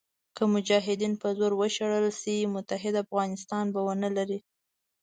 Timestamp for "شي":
2.21-2.35